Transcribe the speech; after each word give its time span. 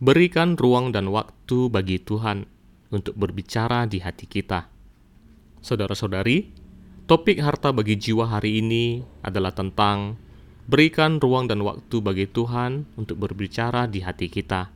Berikan 0.00 0.56
ruang 0.56 0.96
dan 0.96 1.12
waktu 1.12 1.68
bagi 1.68 2.00
Tuhan 2.00 2.48
untuk 2.88 3.20
berbicara 3.20 3.84
di 3.84 4.00
hati 4.00 4.24
kita. 4.24 4.64
Saudara-saudari, 5.60 6.48
topik 7.04 7.36
harta 7.36 7.68
bagi 7.68 8.00
jiwa 8.00 8.24
hari 8.24 8.64
ini 8.64 9.04
adalah 9.20 9.52
tentang 9.52 10.16
berikan 10.64 11.20
ruang 11.20 11.52
dan 11.52 11.60
waktu 11.60 12.00
bagi 12.00 12.24
Tuhan 12.24 12.88
untuk 12.96 13.20
berbicara 13.20 13.84
di 13.92 14.00
hati 14.00 14.32
kita. 14.32 14.72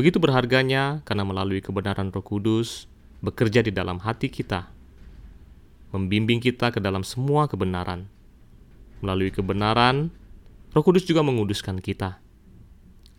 Begitu 0.00 0.16
berharganya 0.16 1.04
karena 1.04 1.28
melalui 1.28 1.60
kebenaran 1.60 2.08
Roh 2.08 2.24
Kudus 2.24 2.88
bekerja 3.20 3.60
di 3.60 3.68
dalam 3.68 4.00
hati 4.00 4.32
kita, 4.32 4.64
membimbing 5.92 6.40
kita 6.40 6.72
ke 6.72 6.80
dalam 6.80 7.04
semua 7.04 7.52
kebenaran. 7.52 8.08
Melalui 9.04 9.28
kebenaran, 9.28 10.08
Roh 10.72 10.80
Kudus 10.80 11.04
juga 11.04 11.20
menguduskan 11.20 11.84
kita 11.84 12.23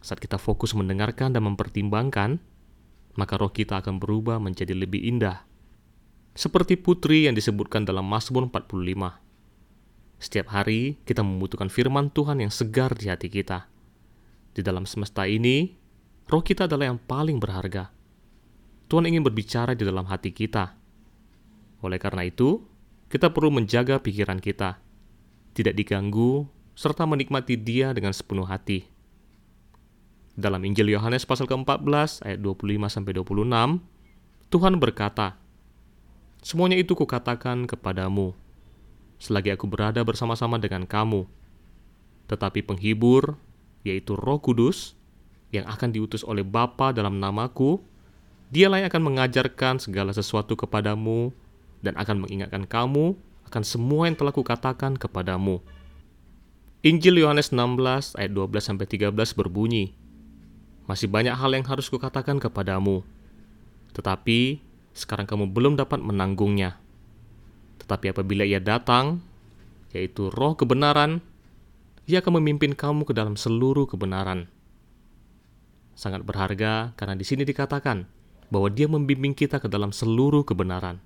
saat 0.05 0.21
kita 0.21 0.37
fokus 0.37 0.77
mendengarkan 0.77 1.33
dan 1.33 1.41
mempertimbangkan, 1.49 2.37
maka 3.17 3.33
roh 3.41 3.49
kita 3.49 3.81
akan 3.81 3.97
berubah 3.97 4.37
menjadi 4.37 4.77
lebih 4.77 5.01
indah. 5.01 5.49
Seperti 6.37 6.77
putri 6.77 7.25
yang 7.25 7.33
disebutkan 7.33 7.89
dalam 7.89 8.05
Mazmur 8.05 8.45
45. 8.53 8.85
Setiap 10.21 10.47
hari 10.53 11.01
kita 11.09 11.25
membutuhkan 11.25 11.73
firman 11.73 12.13
Tuhan 12.13 12.37
yang 12.37 12.53
segar 12.53 12.93
di 12.93 13.09
hati 13.09 13.33
kita. 13.33 13.65
Di 14.53 14.61
dalam 14.61 14.85
semesta 14.85 15.25
ini, 15.25 15.73
roh 16.29 16.45
kita 16.45 16.69
adalah 16.69 16.93
yang 16.93 17.01
paling 17.01 17.41
berharga. 17.41 17.89
Tuhan 18.85 19.09
ingin 19.09 19.25
berbicara 19.25 19.73
di 19.73 19.89
dalam 19.89 20.05
hati 20.05 20.29
kita. 20.29 20.77
Oleh 21.81 21.97
karena 21.97 22.29
itu, 22.29 22.61
kita 23.09 23.33
perlu 23.33 23.49
menjaga 23.49 23.97
pikiran 23.97 24.37
kita, 24.37 24.77
tidak 25.57 25.73
diganggu, 25.73 26.45
serta 26.77 27.09
menikmati 27.09 27.57
Dia 27.57 27.89
dengan 27.95 28.13
sepenuh 28.13 28.45
hati. 28.45 28.94
Dalam 30.35 30.59
Injil 30.67 30.91
Yohanes 30.91 31.23
pasal 31.23 31.47
ke-14 31.47 32.27
ayat 32.27 32.39
25 32.43 32.91
sampai 32.91 33.11
26, 33.15 33.79
Tuhan 34.51 34.75
berkata, 34.77 35.39
"Semuanya 36.43 36.75
itu 36.75 36.91
kukatakan 36.91 37.63
kepadamu 37.67 38.35
selagi 39.19 39.53
aku 39.55 39.65
berada 39.65 40.01
bersama-sama 40.03 40.59
dengan 40.59 40.83
kamu. 40.83 41.27
Tetapi 42.27 42.65
penghibur, 42.65 43.37
yaitu 43.85 44.17
Roh 44.17 44.41
Kudus, 44.41 44.97
yang 45.53 45.65
akan 45.69 45.93
diutus 45.93 46.25
oleh 46.25 46.43
Bapa 46.43 46.91
dalam 46.91 47.21
namaku, 47.21 47.79
dialah 48.51 48.83
yang 48.83 48.89
akan 48.91 49.03
mengajarkan 49.13 49.79
segala 49.79 50.11
sesuatu 50.11 50.57
kepadamu 50.57 51.31
dan 51.85 51.95
akan 51.95 52.25
mengingatkan 52.25 52.65
kamu 52.65 53.15
akan 53.45 53.63
semua 53.63 54.09
yang 54.09 54.17
telah 54.17 54.33
kukatakan 54.33 54.97
kepadamu." 54.97 55.61
Injil 56.85 57.17
Yohanes 57.17 57.49
16 57.49 58.13
ayat 58.13 58.29
12 58.29 58.61
sampai 58.61 58.85
13 58.85 59.33
berbunyi, 59.33 59.97
masih 60.85 61.09
banyak 61.09 61.33
hal 61.33 61.51
yang 61.53 61.65
harus 61.65 61.89
kukatakan 61.89 62.37
kepadamu, 62.37 63.01
tetapi 63.97 64.61
sekarang 64.93 65.25
kamu 65.25 65.49
belum 65.49 65.73
dapat 65.75 65.99
menanggungnya. 65.99 66.77
Tetapi 67.81 68.15
apabila 68.15 68.45
ia 68.45 68.61
datang, 68.61 69.19
yaitu 69.91 70.29
roh 70.31 70.53
kebenaran, 70.53 71.19
ia 72.05 72.21
akan 72.21 72.37
memimpin 72.41 72.77
kamu 72.77 73.03
ke 73.09 73.13
dalam 73.17 73.33
seluruh 73.33 73.89
kebenaran. 73.89 74.47
Sangat 75.97 76.21
berharga 76.21 76.93
karena 76.99 77.15
di 77.17 77.25
sini 77.25 77.47
dikatakan 77.47 78.05
bahwa 78.53 78.69
dia 78.69 78.85
membimbing 78.85 79.33
kita 79.33 79.57
ke 79.57 79.67
dalam 79.71 79.89
seluruh 79.89 80.45
kebenaran. 80.45 81.01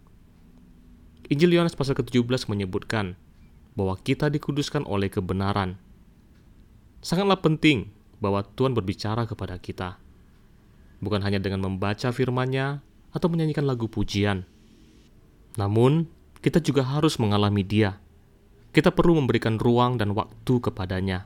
Injil 1.30 1.54
Yohanes 1.56 1.78
pasal 1.78 1.94
ke-17 1.94 2.50
menyebutkan 2.50 3.14
bahwa 3.78 3.96
kita 4.02 4.28
dikuduskan 4.34 4.84
oleh 4.90 5.08
kebenaran. 5.14 5.78
Sangatlah 7.06 7.40
penting 7.40 7.94
bahwa 8.20 8.44
Tuhan 8.44 8.76
berbicara 8.76 9.24
kepada 9.26 9.56
kita. 9.60 10.00
Bukan 11.00 11.24
hanya 11.24 11.40
dengan 11.40 11.64
membaca 11.64 12.12
firman-Nya 12.12 12.84
atau 13.16 13.28
menyanyikan 13.32 13.64
lagu 13.64 13.88
pujian. 13.88 14.44
Namun, 15.56 16.08
kita 16.40 16.60
juga 16.60 16.84
harus 16.84 17.20
mengalami 17.20 17.64
Dia. 17.64 18.00
Kita 18.76 18.94
perlu 18.94 19.18
memberikan 19.18 19.58
ruang 19.58 19.98
dan 19.98 20.14
waktu 20.14 20.54
kepadanya. 20.62 21.26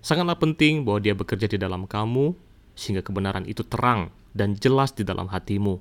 Sangatlah 0.00 0.36
penting 0.36 0.82
bahwa 0.82 1.00
Dia 1.00 1.14
bekerja 1.14 1.46
di 1.46 1.60
dalam 1.60 1.86
kamu, 1.86 2.34
sehingga 2.76 3.00
kebenaran 3.00 3.48
itu 3.48 3.64
terang 3.64 4.12
dan 4.36 4.52
jelas 4.56 4.92
di 4.92 5.00
dalam 5.00 5.32
hatimu, 5.32 5.80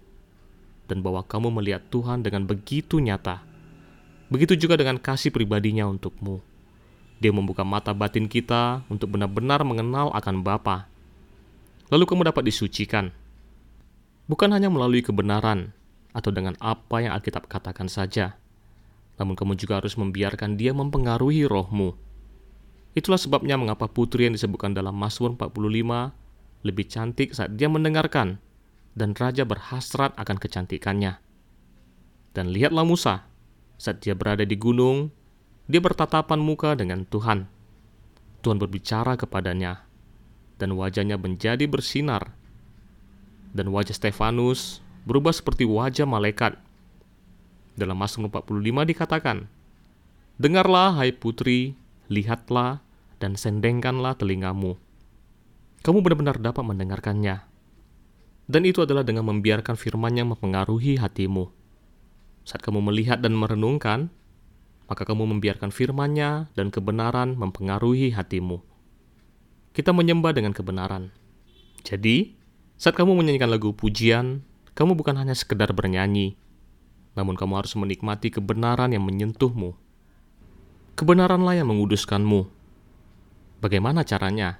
dan 0.88 1.04
bahwa 1.04 1.28
kamu 1.28 1.52
melihat 1.60 1.84
Tuhan 1.92 2.24
dengan 2.24 2.48
begitu 2.48 3.04
nyata. 3.04 3.44
Begitu 4.32 4.56
juga 4.56 4.80
dengan 4.80 4.98
kasih 4.98 5.30
pribadinya 5.30 5.86
untukmu. 5.86 6.55
Dia 7.20 7.32
membuka 7.32 7.64
mata 7.64 7.96
batin 7.96 8.28
kita 8.28 8.84
untuk 8.92 9.16
benar-benar 9.16 9.64
mengenal 9.64 10.12
akan 10.12 10.44
Bapa. 10.44 10.88
Lalu 11.88 12.04
kamu 12.04 12.22
dapat 12.28 12.44
disucikan. 12.50 13.14
Bukan 14.26 14.50
hanya 14.52 14.68
melalui 14.74 15.06
kebenaran 15.06 15.72
atau 16.12 16.34
dengan 16.34 16.58
apa 16.58 17.04
yang 17.04 17.14
Alkitab 17.14 17.46
katakan 17.46 17.86
saja, 17.86 18.36
namun 19.16 19.38
kamu 19.38 19.56
juga 19.56 19.80
harus 19.80 19.96
membiarkan 19.96 20.58
dia 20.58 20.74
mempengaruhi 20.74 21.46
rohmu. 21.46 21.94
Itulah 22.96 23.20
sebabnya 23.20 23.60
mengapa 23.60 23.92
putri 23.92 24.26
yang 24.26 24.34
disebutkan 24.34 24.72
dalam 24.72 24.96
Mazmur 24.96 25.36
45 25.36 26.66
lebih 26.66 26.86
cantik 26.88 27.36
saat 27.36 27.54
dia 27.54 27.70
mendengarkan 27.70 28.40
dan 28.96 29.12
raja 29.14 29.44
berhasrat 29.44 30.16
akan 30.16 30.38
kecantikannya. 30.40 31.20
Dan 32.32 32.52
lihatlah 32.52 32.88
Musa, 32.88 33.28
saat 33.76 34.00
dia 34.00 34.16
berada 34.16 34.48
di 34.48 34.56
gunung, 34.56 35.12
dia 35.66 35.82
bertatapan 35.82 36.38
muka 36.38 36.78
dengan 36.78 37.06
Tuhan. 37.10 37.50
Tuhan 38.46 38.62
berbicara 38.62 39.18
kepadanya, 39.18 39.82
dan 40.62 40.78
wajahnya 40.78 41.18
menjadi 41.18 41.66
bersinar. 41.66 42.38
Dan 43.50 43.74
wajah 43.74 43.98
Stefanus 43.98 44.86
berubah 45.10 45.34
seperti 45.34 45.66
wajah 45.66 46.06
malaikat. 46.06 46.54
Dalam 47.74 47.98
Mazmur 47.98 48.30
45 48.30 48.86
dikatakan, 48.94 49.38
Dengarlah, 50.36 51.00
hai 51.00 51.16
putri, 51.16 51.74
lihatlah, 52.12 52.84
dan 53.18 53.40
sendengkanlah 53.40 54.20
telingamu. 54.20 54.76
Kamu 55.82 56.04
benar-benar 56.04 56.38
dapat 56.38 56.62
mendengarkannya. 56.62 57.42
Dan 58.46 58.62
itu 58.68 58.86
adalah 58.86 59.02
dengan 59.02 59.26
membiarkan 59.26 59.74
firman-Nya 59.74 60.28
mempengaruhi 60.28 61.02
hatimu. 61.02 61.50
Saat 62.46 62.62
kamu 62.62 62.84
melihat 62.86 63.18
dan 63.18 63.34
merenungkan, 63.34 64.14
maka 64.86 65.04
kamu 65.04 65.38
membiarkan 65.38 65.74
firman-Nya 65.74 66.54
dan 66.54 66.70
kebenaran 66.70 67.34
mempengaruhi 67.38 68.14
hatimu. 68.14 68.62
Kita 69.74 69.92
menyembah 69.92 70.32
dengan 70.32 70.54
kebenaran. 70.54 71.12
Jadi, 71.82 72.38
saat 72.78 72.96
kamu 72.96 73.18
menyanyikan 73.18 73.50
lagu 73.50 73.74
pujian, 73.74 74.46
kamu 74.78 74.96
bukan 74.96 75.18
hanya 75.20 75.34
sekedar 75.34 75.72
bernyanyi, 75.74 76.38
namun 77.18 77.34
kamu 77.40 77.64
harus 77.64 77.74
menikmati 77.76 78.30
kebenaran 78.30 78.94
yang 78.94 79.04
menyentuhmu. 79.04 79.74
Kebenaranlah 80.96 81.60
yang 81.60 81.68
menguduskanmu. 81.68 82.48
Bagaimana 83.60 84.08
caranya? 84.08 84.60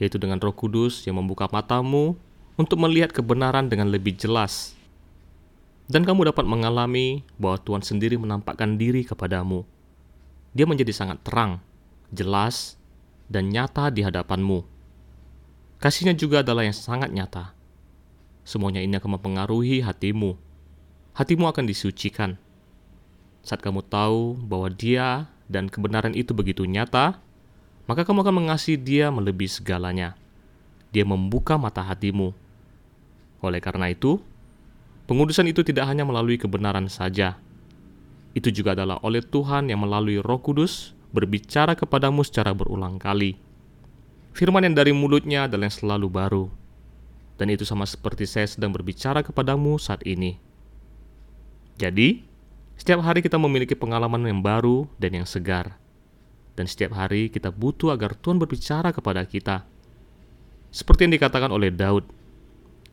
Yaitu 0.00 0.16
dengan 0.20 0.40
roh 0.40 0.52
kudus 0.52 1.04
yang 1.08 1.20
membuka 1.20 1.48
matamu 1.48 2.16
untuk 2.56 2.80
melihat 2.80 3.12
kebenaran 3.12 3.68
dengan 3.68 3.88
lebih 3.92 4.16
jelas 4.16 4.76
dan 5.86 6.02
kamu 6.02 6.34
dapat 6.34 6.42
mengalami 6.42 7.22
bahwa 7.38 7.62
Tuhan 7.62 7.82
sendiri 7.82 8.18
menampakkan 8.18 8.74
diri 8.74 9.06
kepadamu. 9.06 9.62
Dia 10.50 10.66
menjadi 10.66 10.90
sangat 10.90 11.22
terang, 11.22 11.62
jelas, 12.10 12.74
dan 13.30 13.50
nyata 13.50 13.90
di 13.94 14.02
hadapanmu. 14.02 14.66
Kasihnya 15.78 16.16
juga 16.16 16.42
adalah 16.42 16.66
yang 16.66 16.74
sangat 16.74 17.12
nyata. 17.12 17.54
Semuanya 18.42 18.82
ini 18.82 18.98
akan 18.98 19.18
mempengaruhi 19.18 19.82
hatimu. 19.82 20.38
Hatimu 21.14 21.44
akan 21.50 21.64
disucikan. 21.66 22.38
Saat 23.46 23.62
kamu 23.62 23.86
tahu 23.86 24.34
bahwa 24.42 24.66
dia 24.72 25.30
dan 25.46 25.70
kebenaran 25.70 26.14
itu 26.18 26.34
begitu 26.34 26.66
nyata, 26.66 27.22
maka 27.86 28.02
kamu 28.02 28.26
akan 28.26 28.34
mengasihi 28.42 28.78
dia 28.78 29.14
melebihi 29.14 29.50
segalanya. 29.62 30.18
Dia 30.90 31.06
membuka 31.06 31.54
mata 31.54 31.82
hatimu. 31.82 32.34
Oleh 33.38 33.60
karena 33.62 33.92
itu, 33.92 34.18
Pengudusan 35.06 35.46
itu 35.46 35.62
tidak 35.62 35.86
hanya 35.86 36.02
melalui 36.02 36.34
kebenaran 36.34 36.90
saja. 36.90 37.38
Itu 38.34 38.50
juga 38.50 38.74
adalah 38.74 38.98
oleh 39.06 39.22
Tuhan 39.22 39.70
yang 39.70 39.86
melalui 39.86 40.18
Roh 40.18 40.42
Kudus 40.42 40.92
berbicara 41.14 41.78
kepadamu 41.78 42.26
secara 42.26 42.50
berulang 42.50 42.98
kali. 42.98 43.38
Firman 44.34 44.66
yang 44.66 44.76
dari 44.76 44.90
mulutnya 44.92 45.46
adalah 45.46 45.70
yang 45.70 45.76
selalu 45.78 46.06
baru. 46.10 46.44
Dan 47.38 47.54
itu 47.54 47.62
sama 47.62 47.86
seperti 47.86 48.26
saya 48.26 48.44
sedang 48.50 48.74
berbicara 48.74 49.22
kepadamu 49.22 49.78
saat 49.78 50.02
ini. 50.04 50.36
Jadi, 51.78 52.24
setiap 52.76 53.00
hari 53.00 53.24
kita 53.24 53.40
memiliki 53.40 53.72
pengalaman 53.72 54.26
yang 54.26 54.40
baru 54.42 54.90
dan 55.00 55.22
yang 55.22 55.28
segar. 55.28 55.78
Dan 56.56 56.66
setiap 56.66 56.96
hari 56.96 57.28
kita 57.28 57.52
butuh 57.52 57.92
agar 57.92 58.16
Tuhan 58.16 58.40
berbicara 58.40 58.90
kepada 58.90 59.24
kita. 59.24 59.64
Seperti 60.72 61.08
yang 61.08 61.14
dikatakan 61.14 61.52
oleh 61.52 61.72
Daud, 61.72 62.04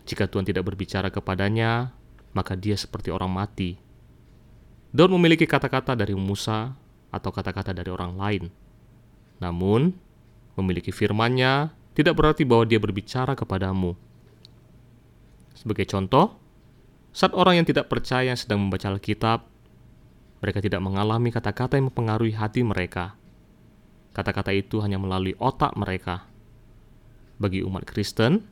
jika 0.04 0.28
Tuhan 0.28 0.44
tidak 0.44 0.68
berbicara 0.68 1.08
kepadanya, 1.08 1.96
maka 2.34 2.58
dia 2.58 2.74
seperti 2.74 3.14
orang 3.14 3.30
mati. 3.30 3.78
Daud 4.94 5.10
memiliki 5.14 5.50
kata-kata 5.50 5.98
dari 5.98 6.14
Musa 6.14 6.74
atau 7.10 7.30
kata-kata 7.34 7.74
dari 7.74 7.90
orang 7.90 8.14
lain. 8.14 8.44
Namun, 9.42 9.94
memiliki 10.58 10.94
firman-Nya 10.94 11.74
tidak 11.94 12.18
berarti 12.18 12.46
bahwa 12.46 12.66
dia 12.66 12.78
berbicara 12.78 13.34
kepadamu. 13.34 13.94
Sebagai 15.54 15.86
contoh, 15.90 16.38
saat 17.14 17.34
orang 17.38 17.62
yang 17.62 17.68
tidak 17.70 17.90
percaya 17.90 18.34
sedang 18.34 18.66
membaca 18.66 18.90
Alkitab, 18.90 19.46
mereka 20.42 20.60
tidak 20.60 20.82
mengalami 20.82 21.30
kata-kata 21.30 21.78
yang 21.78 21.94
mempengaruhi 21.94 22.34
hati 22.34 22.66
mereka. 22.66 23.14
Kata-kata 24.14 24.54
itu 24.54 24.82
hanya 24.82 24.98
melalui 24.98 25.38
otak 25.38 25.74
mereka. 25.78 26.30
Bagi 27.38 27.66
umat 27.66 27.86
Kristen, 27.86 28.46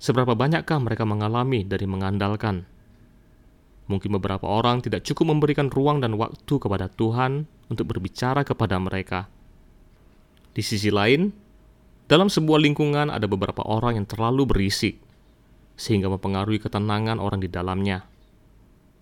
seberapa 0.00 0.32
banyakkah 0.32 0.80
mereka 0.80 1.04
mengalami 1.04 1.64
dari 1.64 1.84
mengandalkan? 1.84 2.64
Mungkin 3.90 4.14
beberapa 4.22 4.46
orang 4.46 4.86
tidak 4.86 5.02
cukup 5.02 5.34
memberikan 5.34 5.66
ruang 5.66 5.98
dan 5.98 6.14
waktu 6.14 6.62
kepada 6.62 6.86
Tuhan 6.86 7.50
untuk 7.66 7.90
berbicara 7.90 8.46
kepada 8.46 8.78
mereka. 8.78 9.26
Di 10.54 10.62
sisi 10.62 10.94
lain, 10.94 11.34
dalam 12.06 12.30
sebuah 12.30 12.62
lingkungan 12.62 13.10
ada 13.10 13.26
beberapa 13.26 13.66
orang 13.66 13.98
yang 13.98 14.06
terlalu 14.06 14.46
berisik 14.46 15.02
sehingga 15.74 16.06
mempengaruhi 16.06 16.62
ketenangan 16.62 17.18
orang 17.18 17.42
di 17.42 17.50
dalamnya. 17.50 18.06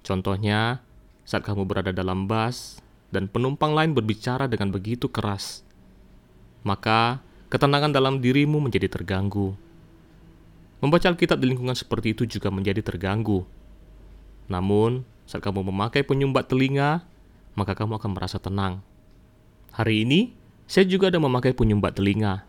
Contohnya, 0.01 0.81
saat 1.29 1.45
kamu 1.45 1.69
berada 1.69 1.93
dalam 1.93 2.25
bus 2.25 2.81
dan 3.13 3.29
penumpang 3.29 3.77
lain 3.77 3.93
berbicara 3.93 4.49
dengan 4.49 4.73
begitu 4.73 5.13
keras, 5.13 5.61
maka 6.65 7.21
ketenangan 7.53 7.93
dalam 7.93 8.25
dirimu 8.25 8.57
menjadi 8.57 8.89
terganggu. 8.89 9.53
Membaca 10.81 11.13
Alkitab 11.13 11.43
di 11.43 11.53
lingkungan 11.53 11.77
seperti 11.77 12.17
itu 12.17 12.25
juga 12.25 12.49
menjadi 12.49 12.81
terganggu. 12.81 13.58
Namun, 14.49 15.05
saat 15.29 15.45
kamu 15.45 15.69
memakai 15.69 16.03
penyumbat 16.03 16.49
telinga, 16.49 17.05
maka 17.53 17.77
kamu 17.77 18.01
akan 18.01 18.11
merasa 18.17 18.41
tenang. 18.41 18.81
Hari 19.77 20.09
ini, 20.09 20.33
saya 20.65 20.89
juga 20.89 21.13
ada 21.13 21.21
memakai 21.21 21.53
penyumbat 21.53 22.01
telinga, 22.01 22.49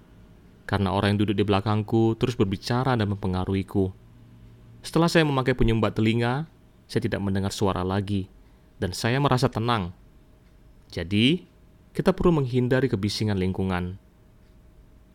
karena 0.63 0.95
orang 0.95 1.15
yang 1.15 1.27
duduk 1.27 1.35
di 1.35 1.43
belakangku 1.43 2.15
terus 2.15 2.39
berbicara 2.39 2.95
dan 2.95 3.11
mempengaruhiku. 3.11 3.91
Setelah 4.79 5.11
saya 5.11 5.27
memakai 5.27 5.55
penyumbat 5.55 5.99
telinga, 5.99 6.47
saya 6.87 7.03
tidak 7.03 7.19
mendengar 7.19 7.51
suara 7.51 7.83
lagi, 7.83 8.31
dan 8.79 8.95
saya 8.95 9.19
merasa 9.19 9.51
tenang. 9.51 9.91
Jadi, 10.89 11.43
kita 11.91 12.15
perlu 12.15 12.39
menghindari 12.39 12.87
kebisingan 12.87 13.35
lingkungan. 13.35 13.99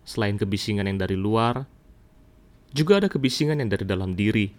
Selain 0.05 0.37
kebisingan 0.37 0.85
yang 0.85 1.01
dari 1.01 1.17
luar, 1.17 1.65
juga 2.77 3.01
ada 3.01 3.09
kebisingan 3.09 3.57
yang 3.57 3.73
dari 3.73 3.89
dalam 3.89 4.13
diri, 4.13 4.53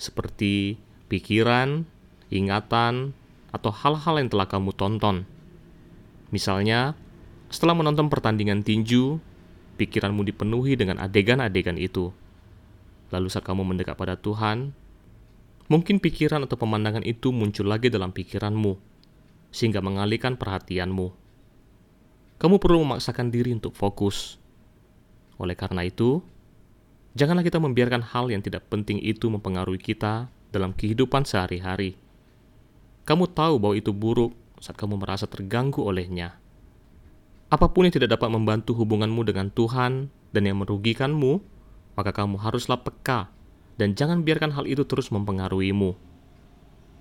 seperti 0.00 0.80
pikiran, 1.08 1.88
ingatan, 2.28 3.16
atau 3.50 3.72
hal-hal 3.72 4.20
yang 4.20 4.28
telah 4.28 4.46
kamu 4.48 4.76
tonton. 4.76 5.24
Misalnya, 6.32 6.92
setelah 7.48 7.72
menonton 7.72 8.12
pertandingan 8.12 8.60
tinju, 8.60 9.20
pikiranmu 9.80 10.24
dipenuhi 10.28 10.76
dengan 10.76 11.00
adegan-adegan 11.00 11.80
itu 11.80 12.12
Lalu 13.08 13.28
saat 13.32 13.44
kamu 13.44 13.64
mendekat 13.64 13.96
pada 13.96 14.20
Tuhan, 14.20 14.76
mungkin 15.72 15.96
pikiran 15.96 16.44
atau 16.44 16.60
pemandangan 16.60 17.04
itu 17.08 17.32
muncul 17.32 17.64
lagi 17.64 17.88
dalam 17.88 18.12
pikiranmu, 18.12 18.76
sehingga 19.48 19.80
mengalihkan 19.80 20.36
perhatianmu. 20.36 21.08
Kamu 22.38 22.56
perlu 22.60 22.84
memaksakan 22.84 23.32
diri 23.32 23.56
untuk 23.56 23.72
fokus. 23.74 24.36
Oleh 25.40 25.56
karena 25.56 25.88
itu, 25.88 26.20
janganlah 27.16 27.42
kita 27.42 27.56
membiarkan 27.58 28.04
hal 28.04 28.28
yang 28.28 28.44
tidak 28.44 28.68
penting 28.68 29.00
itu 29.00 29.32
mempengaruhi 29.32 29.80
kita 29.80 30.28
dalam 30.52 30.72
kehidupan 30.72 31.24
sehari-hari. 31.28 31.96
Kamu 33.04 33.30
tahu 33.32 33.56
bahwa 33.56 33.74
itu 33.76 33.92
buruk 33.92 34.36
saat 34.60 34.76
kamu 34.76 35.00
merasa 35.00 35.24
terganggu 35.24 35.80
olehnya. 35.80 36.36
Apa 37.48 37.72
pun 37.72 37.88
yang 37.88 37.94
tidak 37.96 38.20
dapat 38.20 38.28
membantu 38.28 38.76
hubunganmu 38.76 39.24
dengan 39.24 39.48
Tuhan 39.48 40.12
dan 40.36 40.42
yang 40.44 40.60
merugikanmu, 40.60 41.40
maka 41.96 42.12
kamu 42.12 42.36
haruslah 42.36 42.76
peka 42.84 43.32
dan 43.80 43.96
jangan 43.96 44.26
biarkan 44.26 44.52
hal 44.52 44.68
itu 44.68 44.84
terus 44.84 45.08
mempengaruhimu. 45.08 45.96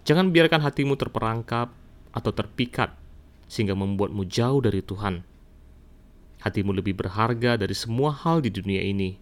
Jangan 0.08 0.32
biarkan 0.32 0.64
hatimu 0.64 0.96
terperangkap 0.96 1.68
atau 2.16 2.32
terpikat 2.32 2.96
sehingga 3.52 3.76
membuatmu 3.76 4.24
jauh 4.32 4.64
dari 4.64 4.80
Tuhan. 4.80 5.26
Hatimu 6.40 6.72
lebih 6.72 6.96
berharga 6.96 7.60
dari 7.60 7.76
semua 7.76 8.16
hal 8.16 8.40
di 8.40 8.54
dunia 8.54 8.80
ini. 8.80 9.20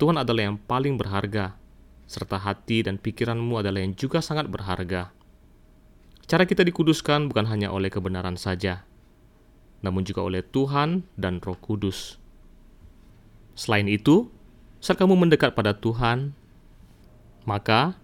Tuhan 0.00 0.16
adalah 0.16 0.48
yang 0.48 0.56
paling 0.56 0.96
berharga, 0.96 1.52
serta 2.06 2.38
hati 2.38 2.86
dan 2.86 2.96
pikiranmu 3.02 3.58
adalah 3.58 3.82
yang 3.82 3.98
juga 3.98 4.22
sangat 4.22 4.46
berharga. 4.46 5.10
Cara 6.26 6.42
kita 6.42 6.66
dikuduskan 6.66 7.30
bukan 7.30 7.46
hanya 7.46 7.70
oleh 7.70 7.86
kebenaran 7.86 8.34
saja, 8.34 8.82
namun 9.82 10.02
juga 10.02 10.26
oleh 10.26 10.42
Tuhan 10.42 11.06
dan 11.14 11.38
Roh 11.38 11.58
Kudus. 11.58 12.18
Selain 13.54 13.86
itu, 13.86 14.26
saat 14.82 14.98
kamu 14.98 15.14
mendekat 15.14 15.54
pada 15.54 15.74
Tuhan, 15.74 16.34
maka 17.46 17.94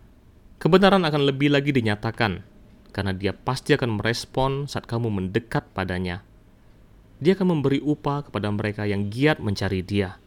kebenaran 0.63 1.03
akan 1.03 1.23
lebih 1.27 1.51
lagi 1.51 1.75
dinyatakan 1.75 2.47
karena 2.95 3.13
dia 3.17 3.35
pasti 3.35 3.75
akan 3.75 3.99
merespon 3.99 4.71
saat 4.71 4.87
kamu 4.87 5.11
mendekat 5.11 5.67
padanya. 5.75 6.23
Dia 7.19 7.35
akan 7.35 7.59
memberi 7.59 7.79
upah 7.83 8.27
kepada 8.27 8.51
mereka 8.51 8.87
yang 8.87 9.11
giat 9.11 9.39
mencari 9.39 9.83
dia. 9.83 10.19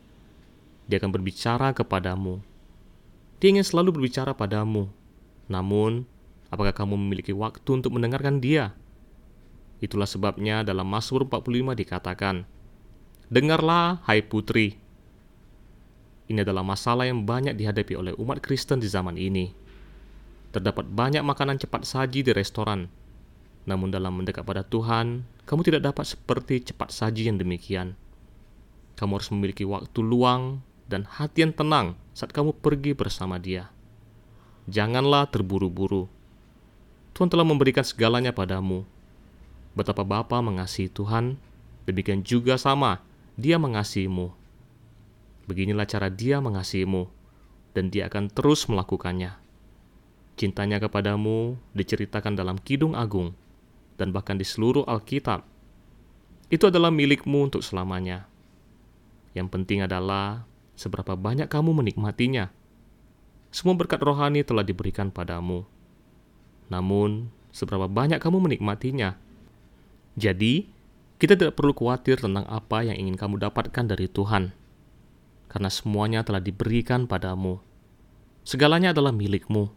Dia 0.88 1.00
akan 1.00 1.12
berbicara 1.12 1.72
kepadamu. 1.72 2.40
Dia 3.40 3.52
ingin 3.52 3.68
selalu 3.68 4.00
berbicara 4.00 4.32
padamu. 4.32 4.88
Namun, 5.52 6.08
apakah 6.50 6.72
kamu 6.72 6.96
memiliki 6.96 7.36
waktu 7.36 7.68
untuk 7.68 7.94
mendengarkan 7.94 8.40
dia? 8.40 8.74
Itulah 9.84 10.08
sebabnya 10.08 10.64
dalam 10.64 10.88
Mazmur 10.88 11.28
45 11.28 11.76
dikatakan, 11.76 12.48
Dengarlah, 13.28 14.06
hai 14.06 14.22
putri, 14.22 14.80
ini 16.26 16.42
adalah 16.42 16.66
masalah 16.66 17.06
yang 17.06 17.22
banyak 17.22 17.54
dihadapi 17.54 17.94
oleh 17.94 18.14
umat 18.18 18.42
Kristen 18.42 18.82
di 18.82 18.90
zaman 18.90 19.14
ini. 19.14 19.54
Terdapat 20.50 20.90
banyak 20.90 21.22
makanan 21.22 21.62
cepat 21.62 21.86
saji 21.86 22.26
di 22.26 22.32
restoran, 22.34 22.90
namun 23.70 23.94
dalam 23.94 24.18
mendekat 24.18 24.42
pada 24.42 24.66
Tuhan, 24.66 25.28
kamu 25.46 25.62
tidak 25.62 25.94
dapat 25.94 26.06
seperti 26.08 26.66
cepat 26.72 26.90
saji 26.90 27.30
yang 27.30 27.38
demikian. 27.38 27.94
Kamu 28.98 29.20
harus 29.20 29.30
memiliki 29.30 29.68
waktu 29.68 30.00
luang 30.02 30.64
dan 30.88 31.06
hati 31.06 31.46
yang 31.46 31.54
tenang 31.54 32.00
saat 32.16 32.32
kamu 32.32 32.56
pergi 32.64 32.96
bersama 32.96 33.36
Dia. 33.36 33.68
Janganlah 34.72 35.28
terburu-buru. 35.28 36.08
Tuhan 37.12 37.28
telah 37.28 37.44
memberikan 37.44 37.84
segalanya 37.84 38.32
padamu. 38.32 38.88
Betapa 39.76 40.08
Bapa 40.08 40.40
mengasihi 40.40 40.88
Tuhan, 40.88 41.36
demikian 41.84 42.24
juga 42.24 42.56
sama 42.56 43.04
Dia 43.36 43.60
mengasihimu. 43.60 44.32
Beginilah 45.46 45.86
cara 45.86 46.10
dia 46.10 46.42
mengasihimu, 46.42 47.06
dan 47.78 47.94
dia 47.94 48.10
akan 48.10 48.34
terus 48.34 48.66
melakukannya. 48.66 49.38
Cintanya 50.40 50.82
kepadamu 50.82 51.60
diceritakan 51.78 52.34
dalam 52.34 52.58
Kidung 52.58 52.98
Agung, 52.98 53.38
dan 54.02 54.10
bahkan 54.10 54.42
di 54.42 54.48
seluruh 54.48 54.88
Alkitab. 54.90 55.46
Itu 56.50 56.74
adalah 56.74 56.90
milikmu 56.90 57.46
untuk 57.46 57.62
selamanya. 57.62 58.26
Yang 59.38 59.48
penting 59.54 59.86
adalah 59.86 60.50
seberapa 60.76 61.16
banyak 61.16 61.48
kamu 61.48 61.72
menikmatinya. 61.72 62.52
Semua 63.52 63.76
berkat 63.76 64.04
rohani 64.04 64.44
telah 64.44 64.64
diberikan 64.64 65.10
padamu. 65.10 65.64
Namun, 66.68 67.32
seberapa 67.56 67.88
banyak 67.88 68.20
kamu 68.20 68.44
menikmatinya. 68.44 69.16
Jadi, 70.20 70.68
kita 71.20 71.40
tidak 71.40 71.56
perlu 71.56 71.72
khawatir 71.72 72.20
tentang 72.20 72.44
apa 72.52 72.84
yang 72.84 73.00
ingin 73.00 73.16
kamu 73.16 73.40
dapatkan 73.40 73.88
dari 73.88 74.12
Tuhan 74.12 74.66
karena 75.56 75.72
semuanya 75.72 76.20
telah 76.26 76.44
diberikan 76.44 77.08
padamu. 77.08 77.64
Segalanya 78.44 78.92
adalah 78.92 79.16
milikmu. 79.16 79.72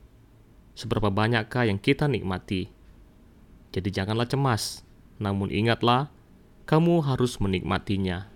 Seberapa 0.75 1.07
banyakkah 1.07 1.71
yang 1.71 1.79
kita 1.79 2.11
nikmati? 2.11 2.67
Jadi 3.71 3.89
janganlah 3.95 4.27
cemas, 4.27 4.83
namun 5.23 5.55
ingatlah, 5.55 6.11
kamu 6.67 7.07
harus 7.07 7.39
menikmatinya. 7.39 8.27